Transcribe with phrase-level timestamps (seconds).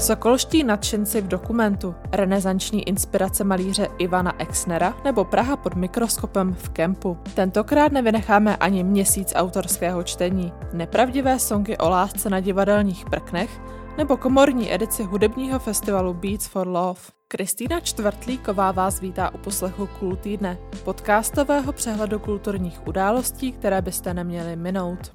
[0.00, 7.18] Sokolští nadšenci v dokumentu, renesanční inspirace malíře Ivana Exnera nebo Praha pod mikroskopem v kempu.
[7.34, 13.60] Tentokrát nevynecháme ani měsíc autorského čtení, nepravdivé songy o lásce na divadelních prknech
[13.96, 17.00] nebo komorní edici hudebního festivalu Beats for Love.
[17.28, 24.56] Kristýna Čtvrtlíková vás vítá u poslechu Kul týdne, podcastového přehledu kulturních událostí, které byste neměli
[24.56, 25.12] minout.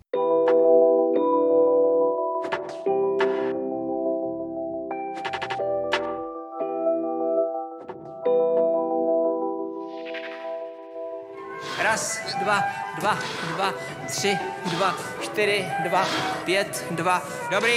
[11.93, 12.63] Raz, dva,
[12.99, 13.19] dva,
[13.55, 13.73] dva,
[14.07, 16.05] tři, dva, čtyři, dva,
[16.45, 17.21] pět, dva.
[17.51, 17.73] Dobrý.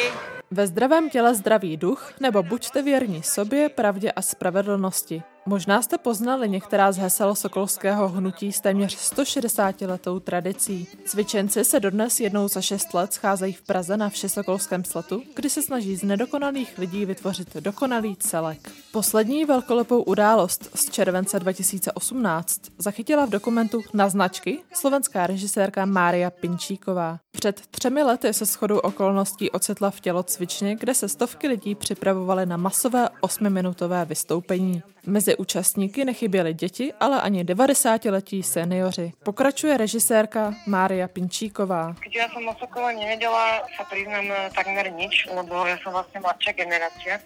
[0.50, 5.22] Ve zdravém těle zdravý duch, nebo buďte věrní sobě, pravdě a spravedlnosti.
[5.48, 10.88] Možná jste poznali některá z hesel sokolského hnutí s téměř 160 letou tradicí.
[11.04, 15.62] Cvičenci se dodnes jednou za šest let scházejí v Praze na Všesokolském sletu, kdy se
[15.62, 18.72] snaží z nedokonalých lidí vytvořit dokonalý celek.
[18.92, 27.18] Poslední velkolepou událost z července 2018 zachytila v dokumentu Na značky slovenská režisérka Mária Pinčíková.
[27.30, 32.56] Před třemi lety se shodou okolností ocitla v tělocvičně, kde se stovky lidí připravovaly na
[32.56, 34.82] masové osmiminutové vystoupení.
[35.06, 39.12] Mezi účastníky nechyběly děti, ale ani 90-letí seniori.
[39.22, 41.94] Pokračuje režisérka Mária Pinčíková.
[42.02, 46.52] Keď ja som o Sokole nevedela, sa priznám takmer nič, lebo ja som vlastne mladšia
[46.58, 47.22] generácia.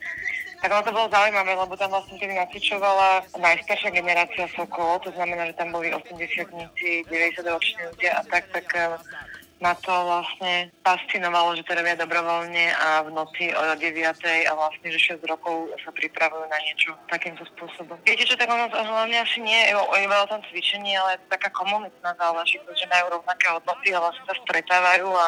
[0.61, 5.48] Tak ono to bolo zaujímavé, lebo tam vlastne tedy nacvičovala najstaršia generácia Sokol, to znamená,
[5.48, 6.53] že tam boli 80
[7.09, 8.69] 90 roční ľudia a tak, tak
[9.61, 13.92] ma to vlastne fascinovalo, že to robia dobrovoľne a v noci o 9.
[14.48, 18.00] a vlastne, že 6 rokov sa pripravujú na niečo takýmto spôsobom.
[18.08, 21.53] Viete čo, tak ono hlavne asi nie je o tom cvičení, ale je to taká
[21.53, 25.27] komunitná záležitosť, že majú rovnaké hodnoty a vlastne sa stretávajú a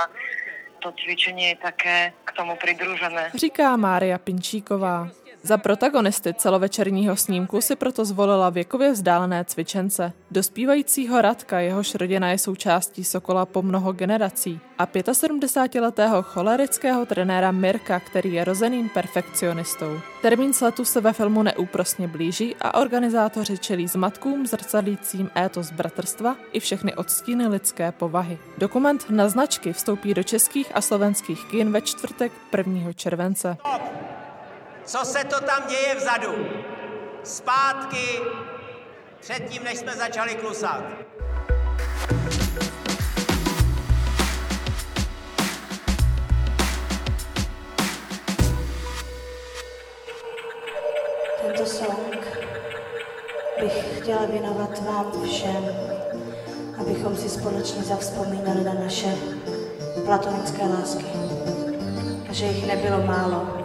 [0.80, 3.30] to cvičení je také k tomu pridružené.
[3.34, 5.08] Říká Mária Pinčíková.
[5.44, 10.12] Za protagonisty celovečerního snímku si proto zvolila věkově vzdálené cvičence.
[10.30, 18.00] Dospívajícího Radka, jehož rodina je součástí Sokola po mnoho generací a 75-letého cholerického trenéra Mirka,
[18.00, 20.00] který je rozeným perfekcionistou.
[20.22, 26.60] Termín sletu se ve filmu neúprosně blíží a organizátoři čelí zmatkům zrcadlícím étos bratrstva i
[26.60, 28.38] všechny odstíny lidské povahy.
[28.58, 32.92] Dokument na značky vstoupí do českých a slovenských kin ve čtvrtek 1.
[32.92, 33.56] července.
[34.84, 36.46] Co se to tam děje vzadu?
[37.24, 38.20] Zpátky,
[39.20, 40.84] předtím, než jsme začali klusat.
[51.42, 52.26] Tento song
[53.60, 55.64] bych chtěla věnovat vám všem,
[56.80, 59.14] abychom si společně zavzpomínali na naše
[60.04, 61.06] platonické lásky.
[62.30, 63.61] A že jich nebylo málo.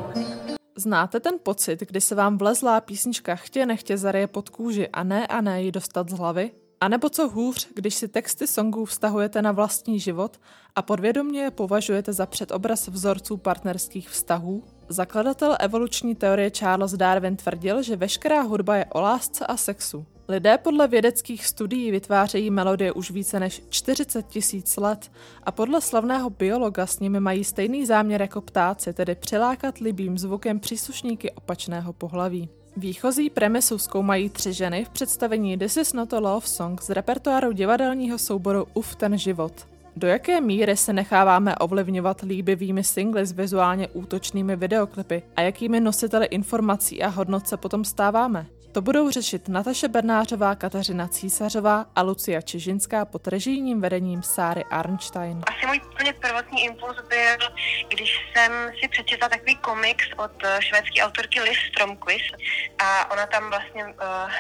[0.80, 5.28] Znáte ten pocit, kdy se vám vlezlá písnička chtě nechtě zareje pod kůži a ne
[5.28, 6.52] a ne ji dostat z hlavy?
[6.82, 10.40] A nebo co hůř, když si texty songů vztahujete na vlastní život
[10.76, 14.64] a podvědomě je považujete za předobraz vzorců partnerských vztahů?
[14.90, 20.06] Zakladatel evoluční teorie Charles Darwin tvrdil, že veškerá hudba je o lásce a sexu.
[20.30, 25.12] Lidé podle vědeckých studií vytvářejí melodie už více než 40 tisíc let
[25.44, 30.60] a podle slavného biologa s nimi mají stejný záměr jako ptáci, tedy přilákat libým zvukem
[30.60, 32.50] příslušníky opačného pohlaví.
[32.78, 37.52] Výchozí premisu zkoumají tři ženy v představení This is not a love song z repertoáru
[37.52, 39.68] divadelního souboru Uf ten život.
[39.96, 46.26] Do jaké míry se necháváme ovlivňovat líbivými singly s vizuálně útočnými videoklipy a jakými nositeli
[46.26, 48.46] informací a hodnot se potom stáváme?
[48.72, 55.42] To budou řešit Nataše Bernářová, Kateřina Císařová a Lucia Čižinská pod režijním vedením Sáry Arnstein.
[55.48, 57.48] Asi můj úplně prvotní impuls byl,
[57.88, 62.36] když jsem si přečetla takový komiks od eh, švédské autorky Liv Stromquist
[62.80, 63.92] a ona tam vlastně uh,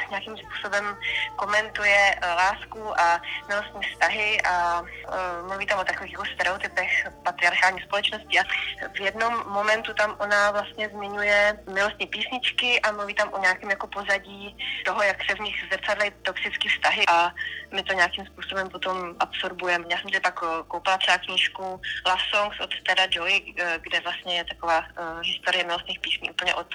[0.09, 0.97] nějakým způsobem
[1.35, 7.81] komentuje uh, lásku a milostní vztahy a uh, mluví tam o takových jako stereotypech patriarchální
[7.81, 8.44] společnosti a
[8.94, 13.88] v jednom momentu tam ona vlastně zmiňuje milostní písničky a mluví tam o nějakém jako
[13.88, 14.55] pozadí pozadí
[14.85, 17.33] toho, jak se v nich zrcadlí toxické vztahy a
[17.71, 19.85] my to nějakým způsobem potom absorbujeme.
[19.89, 23.99] Já jsem si pak eh, koupila třeba knížku Love Songs od Teda Joy, eh, kde
[23.99, 26.67] vlastně je taková uh, historie milostných písní úplně od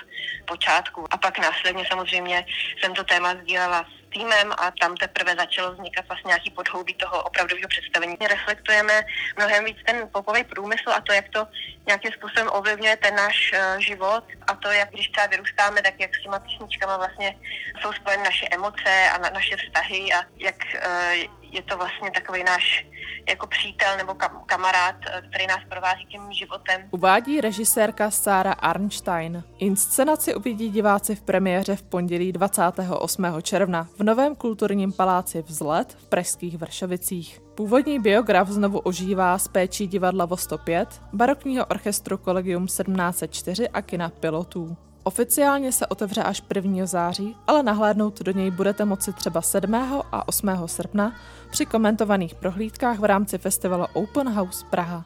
[0.46, 1.06] počátku.
[1.10, 2.46] A pak následně samozřejmě
[2.80, 7.69] jsem to téma sdílela týmem a tam teprve začalo vznikat vlastně nějaký podhoubí toho opravdového
[7.69, 8.17] představení.
[8.20, 9.03] Reflektujeme
[9.37, 11.47] mnohem víc ten popový průmysl a to, jak to
[11.87, 16.14] nějakým způsobem ovlivňuje ten náš uh, život a to, jak když třeba vyrůstáme, tak jak
[16.17, 17.37] s těma písničkama vlastně
[17.81, 22.44] jsou spojeny naše emoce a na, naše vztahy a jak uh, je to vlastně takový
[22.44, 22.87] náš
[23.28, 24.96] jako přítel nebo kam, kamarád,
[25.28, 26.88] který nás provází tím životem.
[26.90, 29.44] Uvádí režisérka Sára Arnstein.
[29.58, 33.26] Inscenaci uvidí diváci v premiéře v pondělí 28.
[33.43, 37.40] června v Novém kulturním paláci Vzlet v Pražských Vršovicích.
[37.54, 44.08] Původní biograf znovu ožívá z péčí divadla Vo 105, barokního orchestru Collegium 1704 a kina
[44.08, 44.76] pilotů.
[45.04, 46.87] Oficiálně se otevře až 1.
[46.87, 49.75] září, ale nahlédnout do něj budete moci třeba 7.
[50.12, 50.50] a 8.
[50.66, 51.12] srpna
[51.50, 55.04] při komentovaných prohlídkách v rámci festivalu Open House Praha.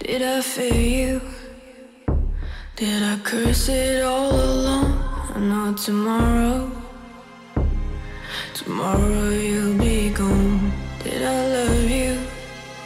[0.00, 1.20] Did I fear you?
[2.76, 4.94] Did I curse it all alone?
[5.36, 6.67] I know tomorrow,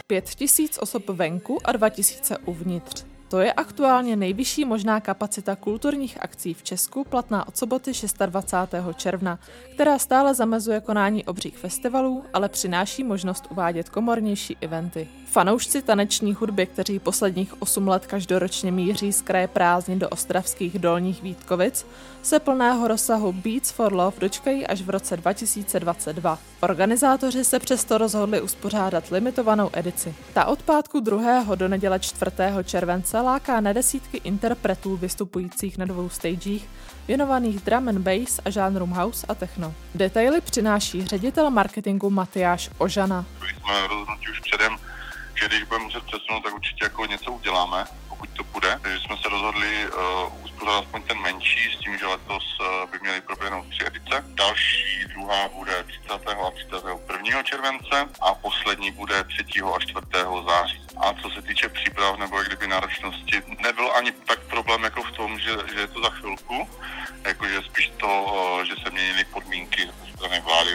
[0.07, 3.12] Pět tisíc osob venku a dva tisíce uvnitř.
[3.27, 7.91] To je aktuálně nejvyšší možná kapacita kulturních akcí v Česku, platná od soboty
[8.25, 8.95] 26.
[8.95, 9.39] června,
[9.73, 15.07] která stále zamezuje konání obřích festivalů, ale přináší možnost uvádět komornější eventy.
[15.25, 21.23] Fanoušci taneční hudby, kteří posledních 8 let každoročně míří z kraje prázdnin do ostravských dolních
[21.23, 21.85] Vítkovic,
[22.21, 26.39] se plného rozsahu Beats for Love dočkají až v roce 2022.
[26.61, 30.15] Organizátoři se přesto rozhodli uspořádat limitovanou edici.
[30.33, 31.55] Ta od pátku 2.
[31.55, 32.31] do neděle 4.
[32.63, 36.61] července láká na desítky interpretů vystupujících na dvou stagech,
[37.07, 39.73] věnovaných drum and bass a žánrům house a techno.
[39.95, 43.25] Detaily přináší ředitel marketingu Matyáš Ožana.
[43.39, 44.77] Jsme rozhodnutí už předem,
[45.35, 47.85] že když budeme muset přesunout, tak určitě jako něco uděláme,
[48.23, 48.79] pokud to bude.
[48.81, 52.99] Takže jsme se rozhodli uh, uspořádat aspoň ten menší, s tím, že letos uh, by
[53.01, 54.23] měly proběhnout tři edice.
[54.27, 56.27] Další druhá bude 30.
[56.29, 57.43] a 31.
[57.43, 59.43] července a poslední bude 3.
[59.75, 59.95] a 4.
[60.47, 60.81] září.
[60.97, 65.11] A co se týče příprav nebo jak kdyby náročnosti, nebyl ani tak problém jako v
[65.11, 66.67] tom, že, že je to za chvilku,
[67.27, 69.89] jakože spíš to, uh, že se měnily podmínky.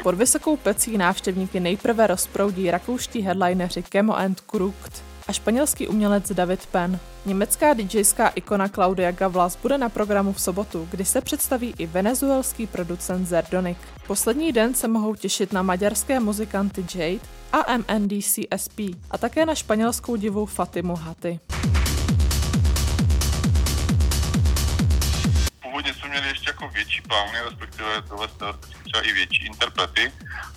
[0.03, 6.67] Pod vysokou pecí návštěvníky nejprve rozproudí rakouští headlineři Kemo and Krukt a španělský umělec David
[6.67, 6.99] Penn.
[7.27, 12.67] Německá DJská ikona Claudia Gavlas bude na programu v sobotu, kdy se představí i venezuelský
[12.67, 13.79] producent Zerdonik.
[14.07, 17.21] Poslední den se mohou těšit na maďarské muzikanty Jade
[17.53, 18.81] a MNDCSP
[19.11, 21.41] a také na španělskou divu Fatimu Haty.
[26.21, 28.29] Měli ještě jako větší plány, respektive tohle
[28.85, 30.13] třeba i větší interprety.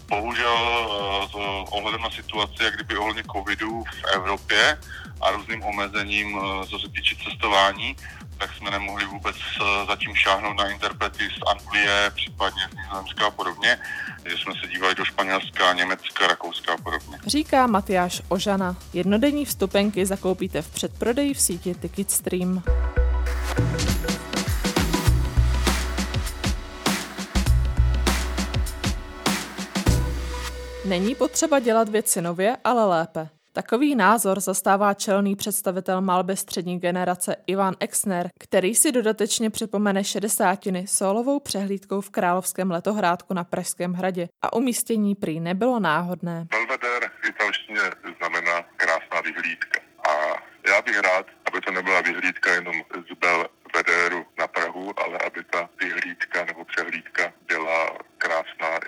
[0.09, 1.33] Bohužel eh, s
[1.71, 4.77] ohledem na situaci, jak kdyby ohledně covidu v Evropě
[5.21, 7.95] a různým omezením, eh, co se týče cestování,
[8.37, 13.31] tak jsme nemohli vůbec eh, zatím šáhnout na interprety z Anglie, případně z Nizozemska a
[13.31, 13.77] podobně,
[14.25, 17.17] že jsme se dívali do Španělska, Německa, Rakouska a podobně.
[17.27, 18.75] Říká Matyáš Ožana.
[18.93, 22.63] Jednodenní vstupenky zakoupíte v předprodeji v síti Ticketstream.
[30.91, 33.29] Není potřeba dělat věci nově, ale lépe.
[33.53, 40.87] Takový názor zastává čelný představitel malby střední generace Ivan Exner, který si dodatečně připomene šedesátiny
[40.87, 46.47] solovou přehlídkou v Královském letohrádku na Pražském hradě a umístění prý nebylo náhodné.
[46.51, 47.81] Belvedere v italštině
[48.17, 49.79] znamená krásná vyhlídka.
[50.09, 50.11] A
[50.69, 55.69] já bych rád, aby to nebyla vyhlídka jenom z Belvederu na Prahu, ale aby ta
[55.79, 58.79] vyhlídka nebo přehlídka byla krásná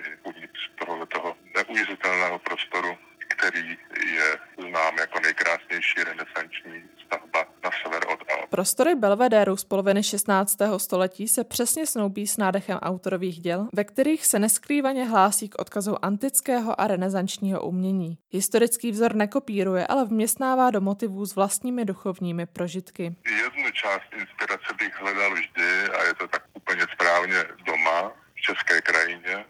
[1.74, 2.96] neuvěřitelného prostoru,
[3.28, 3.68] který
[4.14, 8.50] je znám jako nejkrásnější renesanční stavba na sever od Alp.
[8.50, 10.58] Prostory Belvedéru z poloviny 16.
[10.76, 16.04] století se přesně snoubí s nádechem autorových děl, ve kterých se neskrývaně hlásí k odkazu
[16.04, 18.18] antického a renesančního umění.
[18.30, 23.16] Historický vzor nekopíruje, ale vměstnává do motivů s vlastními duchovními prožitky.
[23.44, 28.80] Jednu část inspirace bych hledal vždy a je to tak úplně správně doma, v české
[28.80, 29.44] krajině,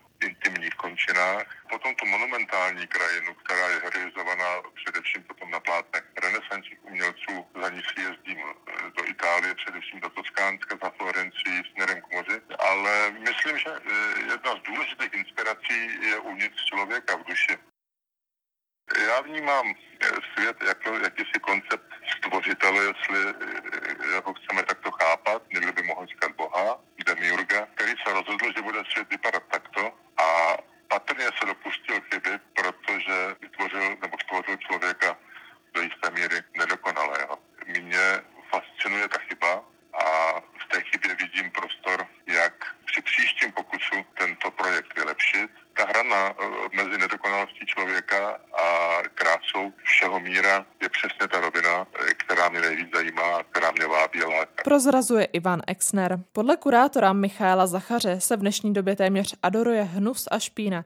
[0.44, 1.46] intimních končinách.
[1.70, 7.46] Potom tu monumentální krajinu, která je realizovaná především potom na plátnech renesančních umělců.
[7.62, 12.40] Za ní si jezdím eh, do Itálie, především do Toskánska, za Florencii, směrem k moři.
[12.58, 17.56] Ale myslím, že eh, jedna z důležitých inspirací je uvnitř člověka v duši.
[19.08, 23.18] Já vnímám eh, svět jako jakýsi koncept stvořitele, jestli
[24.14, 28.82] jako chceme takto chápat, někdo by mohl říkat Boha, demiurga, který se rozhodl, že bude
[28.92, 29.63] svět vypadat takto a
[30.94, 35.16] patrně se dopustil chyby, protože vytvořil nebo stvořil člověka
[35.74, 37.38] do jisté míry nedokonalého.
[37.66, 38.06] Mě
[38.50, 39.52] fascinuje ta chyba
[40.04, 40.04] a
[40.62, 42.54] v té chybě vidím prostor, jak
[42.86, 45.50] při příštím pokusu tento projekt vylepšit.
[45.76, 48.66] Ta hrana eh, mezi nedokonalostí člověka a
[49.14, 52.90] krásou všeho míra je přesně ta rovina, eh, která mě nejvíc
[54.74, 56.24] prozrazuje Ivan Exner.
[56.32, 60.84] Podle kurátora Michaela Zachaře se v dnešní době téměř adoruje hnus a špína.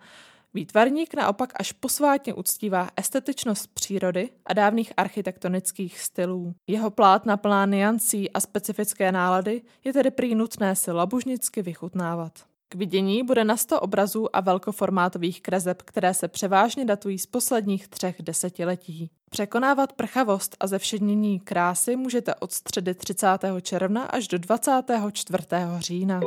[0.55, 6.55] Výtvarník naopak až posvátně uctívá estetičnost přírody a dávných architektonických stylů.
[6.67, 12.33] Jeho plátna plná niancí a specifické nálady je tedy prý nutné si labužnicky vychutnávat.
[12.69, 17.89] K vidění bude na 100 obrazů a velkoformátových kreseb, které se převážně datují z posledních
[17.89, 19.11] třech desetiletí.
[19.31, 23.27] Překonávat prchavost a zevšednění krásy můžete od středy 30.
[23.63, 25.45] června až do 24.
[25.79, 26.21] října.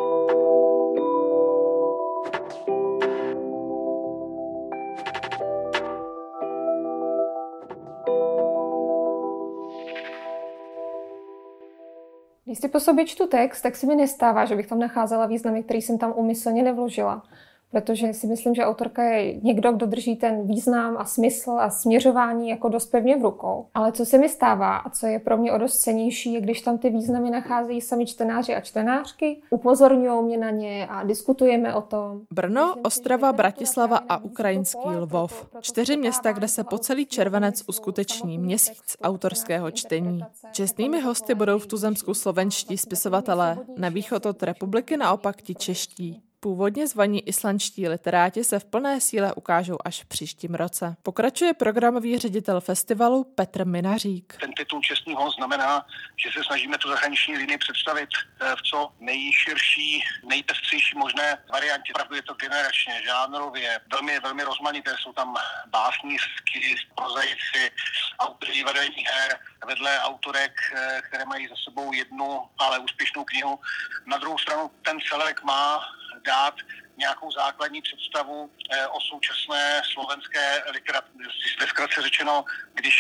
[12.46, 15.64] Když si po sobě čtu text, tak se mi nestává, že bych tam nacházela významy,
[15.64, 17.24] který jsem tam umyslně nevložila
[17.72, 22.50] protože si myslím, že autorka je někdo, kdo drží ten význam a smysl a směřování
[22.50, 23.66] jako dost pevně v rukou.
[23.74, 26.62] Ale co se mi stává a co je pro mě o dost cenější, je když
[26.62, 31.82] tam ty významy nacházejí sami čtenáři a čtenářky, upozorňují mě na ně a diskutujeme o
[31.82, 32.22] tom.
[32.32, 35.48] Brno, Ostrava, Bratislava a ukrajinský Lvov.
[35.62, 40.22] Čtyři města, kde se po celý červenec uskuteční měsíc autorského čtení.
[40.52, 46.22] Čestnými hosty budou v tuzemsku slovenští spisovatelé, na východ od republiky naopak ti čeští.
[46.44, 50.96] Původně zvaní islandští literáti se v plné síle ukážou až v příštím roce.
[51.04, 54.38] Pokračuje programový ředitel festivalu Petr Minařík.
[54.40, 55.86] Ten titul čestný host znamená,
[56.24, 61.94] že se snažíme tu zahraniční linii představit eh, v co nejširší, nejpestřejší možné variantě.
[61.94, 64.96] Pravdu je to generačně, žánrově, velmi, velmi rozmanité.
[65.00, 65.36] Jsou tam
[65.68, 67.72] básnířky, prozaici,
[68.20, 73.60] autory divadelních her, vedle autorek, eh, které mají za sebou jednu, ale úspěšnou knihu.
[74.06, 75.82] Na druhou stranu ten celek má
[76.26, 76.56] dát
[76.98, 81.30] nějakou základní představu eh, o současné slovenské literatuře.
[81.60, 82.96] Ve řečeno, když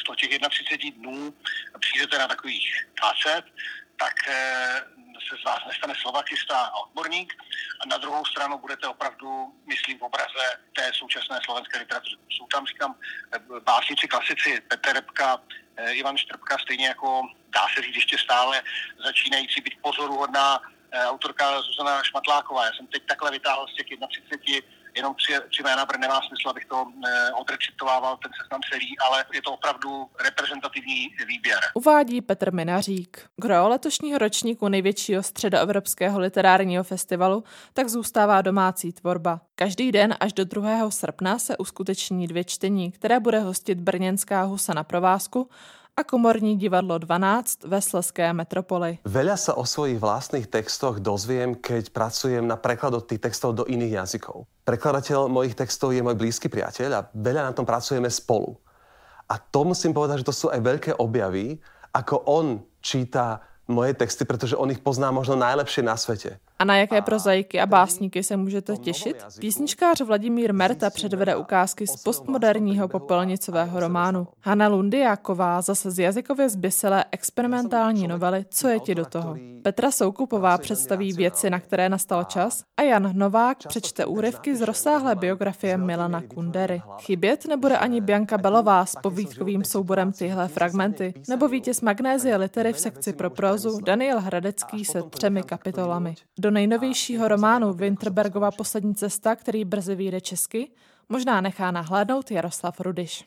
[0.00, 1.34] z těch 31 dnů
[1.80, 3.42] přijdete na takových 20,
[3.96, 4.80] tak eh,
[5.28, 7.32] se z vás nestane slovakista a odborník
[7.80, 12.16] a na druhou stranu budete opravdu, myslím, v obraze té současné slovenské literatury.
[12.30, 12.94] Jsou tam, říkám,
[13.34, 15.40] eh, básnici, klasici, Petr Repka,
[15.90, 18.62] Ivan Štrbka, stejně jako dá se říct ještě stále
[19.04, 20.60] začínající být pozoruhodná
[20.92, 22.64] autorka Zuzana Šmatláková.
[22.64, 26.48] Já jsem teď takhle vytáhl z těch 31 jenom tři, tři jména, protože nemá smysl,
[26.48, 31.58] abych to e, odrecitovával, ten seznam celý, ale je to opravdu reprezentativní výběr.
[31.74, 33.26] Uvádí Petr Minařík.
[33.36, 39.40] Gro letošního ročníku největšího středoevropského literárního festivalu tak zůstává domácí tvorba.
[39.54, 40.90] Každý den až do 2.
[40.90, 45.50] srpna se uskuteční dvě čtení, které bude hostit brněnská husa na provázku
[46.02, 48.98] a komorní divadlo 12 ve Sleské metropoli.
[49.06, 54.02] Veľa sa o svojich vlastných textoch dozviem, keď pracujem na prekladu tých textov do iných
[54.02, 54.50] jazykov.
[54.66, 58.58] Prekladateľ mojich textov je môj blízky priateľ a veľa na tom pracujeme spolu.
[59.30, 61.62] A to musím povedať, že to sú aj veľké objavy,
[61.94, 62.46] ako on
[62.82, 63.38] číta
[63.70, 66.42] moje texty, protože on ich pozná možno najlepšie na svete.
[66.62, 69.16] A na jaké prozaiky a básníky se můžete těšit?
[69.40, 74.28] Písničkář Vladimír Merta předvede ukázky z postmoderního popelnicového románu.
[74.40, 79.36] Hanna Lundiáková zase z jazykově zbyselé experimentální novely Co je ti do toho?
[79.62, 85.14] Petra Soukupová představí věci, na které nastal čas a Jan Novák přečte úryvky z rozsáhlé
[85.14, 86.82] biografie Milana Kundery.
[86.98, 92.78] Chybět nebude ani Bianka Belová s povídkovým souborem tyhle fragmenty, nebo vítěz Magnézie litery v
[92.78, 96.14] sekci pro prozu Daniel Hradecký se třemi kapitolami.
[96.38, 100.70] Do nejnovějšího románu Winterbergova poslední cesta, který brzy vyjde česky,
[101.08, 103.24] možná nechá nahlédnout Jaroslav Rudiš.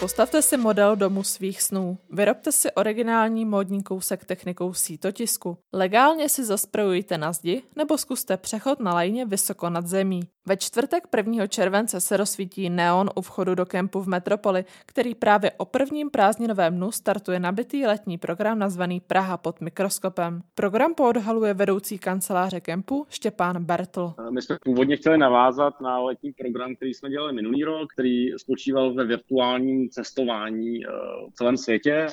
[0.00, 1.98] Postavte si model domu svých snů.
[2.10, 5.58] Vyrobte si originální módní kousek technikou sítotisku.
[5.72, 10.20] Legálně si zasprojujte na zdi nebo zkuste přechod na lajně vysoko nad zemí.
[10.48, 11.46] Ve čtvrtek 1.
[11.46, 16.76] července se rozsvítí neon u vchodu do kempu v Metropoli, který právě o prvním prázdninovém
[16.76, 20.42] dnu startuje nabitý letní program nazvaný Praha pod mikroskopem.
[20.54, 24.14] Program poodhaluje vedoucí kanceláře kempu Štěpán Bertl.
[24.30, 28.94] My jsme původně chtěli navázat na letní program, který jsme dělali minulý rok, který spočíval
[28.94, 30.88] ve virtuálním cestování eh,
[31.30, 32.06] v celém světě,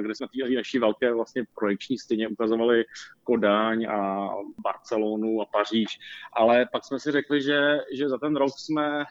[0.00, 2.84] kde jsme té naší velké vlastně projekční stěně ukazovali
[3.24, 4.28] Kodáň a
[4.64, 5.98] Barcelonu a Paříž.
[6.32, 9.04] Ale pak jsme si řekli, že, že za ten rok jsme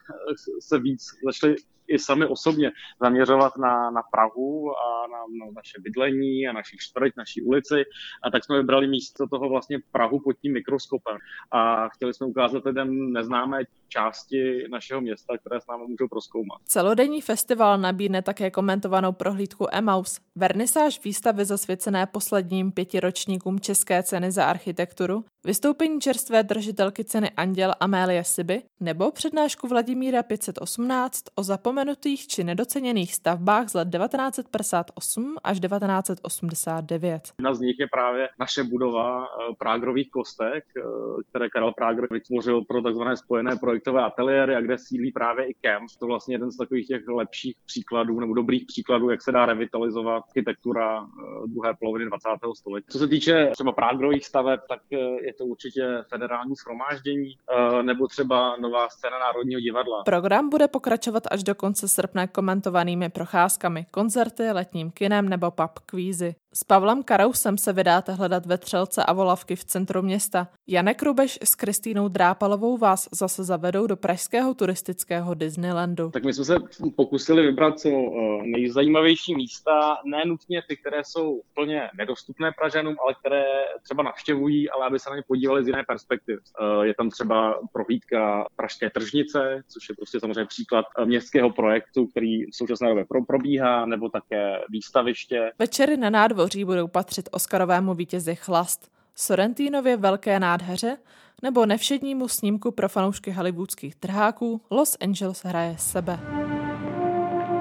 [0.59, 1.55] se víc začali
[1.91, 2.71] i sami osobně
[3.01, 7.83] zaměřovat na, na Prahu a na, na naše bydlení a naši čtvrť, naší ulici.
[8.23, 11.17] A tak jsme vybrali místo toho vlastně Prahu pod tím mikroskopem.
[11.51, 16.61] A chtěli jsme ukázat lidem neznámé části našeho města, které s námi můžou proskoumat.
[16.65, 24.45] Celodenní festival nabídne také komentovanou prohlídku Emaus, vernisáž výstavy zasvěcené posledním pětiročníkům České ceny za
[24.45, 31.43] architekturu, vystoupení čerstvé držitelky ceny Anděl Amélie Siby nebo přednášku Vladimíra 518 o
[31.81, 37.21] zapomenutých či nedoceněných stavbách z let 1958 až 1989.
[37.39, 40.81] Jedna z nich je právě naše budova eh, Prágrových kostek, eh,
[41.29, 43.01] které Karel Prágr vytvořil pro tzv.
[43.13, 45.89] spojené projektové ateliéry a kde sídlí právě i Camp.
[45.99, 50.23] To vlastně jeden z takových těch lepších příkladů nebo dobrých příkladů, jak se dá revitalizovat
[50.23, 52.29] architektura eh, druhé poloviny 20.
[52.57, 52.87] století.
[52.89, 54.81] Co se týče třeba Prágrových staveb, tak
[55.21, 57.33] je to určitě federální schromáždění
[57.81, 60.03] nebo třeba nová scéna Národního divadla.
[60.03, 66.35] Program bude pokračovat až do konce srpna komentovanými procházkami, koncerty, letním kinem nebo pub kvízy.
[66.53, 70.47] S Pavlem Karousem se vydáte hledat vetřelce a volavky v centru města.
[70.67, 76.09] Janek Rubeš s Kristýnou Drápalovou vás zase zavedou do pražského turistického Disneylandu.
[76.09, 76.55] Tak my jsme se
[76.95, 83.15] pokusili vybrat co eh, nejzajímavější místa, ne nutně ty, které jsou plně nedostupné Pražanům, ale
[83.19, 83.43] které
[83.83, 86.39] třeba navštěvují, ale aby se na ně podívali z jiné perspektivy.
[86.61, 92.07] Eh, je tam třeba prohlídka Pražské tržnice, což je prostě samozřejmě příklad eh, městského projektu,
[92.07, 95.51] který v současné době probíhá, nebo také výstaviště.
[95.59, 100.97] Večery na nádvoří nádvoří budou patřit Oscarovému vítězi Chlast, Sorrentínově Velké nádheře
[101.41, 106.19] nebo nevšednímu snímku pro fanoušky hollywoodských trháků Los Angeles hraje sebe.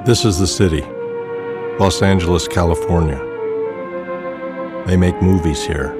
[0.04, 0.84] This is the city.
[1.80, 3.18] Los Angeles, California.
[4.86, 5.99] They make movies here.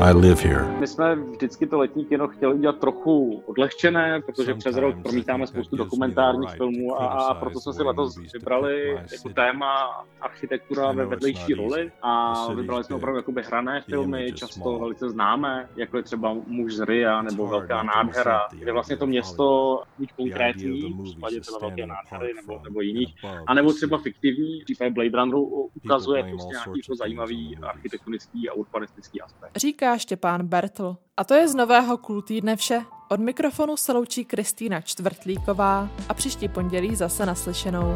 [0.00, 0.64] I live here.
[0.78, 5.76] My jsme vždycky to letní kino chtěli udělat trochu odlehčené, protože přes rok promítáme spoustu
[5.76, 11.92] dokumentárních filmů a, a proto jsme si letos vybrali jako téma architektura ve vedlejší roli
[12.02, 16.80] a vybrali jsme opravdu jakoby hrané filmy, často velice známé, jako je třeba Muž z
[16.80, 22.34] Ria nebo Velká nádhera, kde vlastně to město buď konkrétní, v případě třeba Velké nádhery
[22.34, 23.14] nebo, nebo jiných,
[23.46, 29.20] anebo třeba fiktivní, v případě Blade Runneru ukazuje prostě nějaký jako zajímavý architektonický a urbanistický
[29.20, 29.50] aspekt.
[29.84, 30.96] Říká Štěpán Bertl.
[31.16, 32.82] A to je z nového Cool týdne vše.
[33.08, 37.94] Od mikrofonu se loučí Kristýna Čtvrtlíková a příští pondělí zase naslyšenou.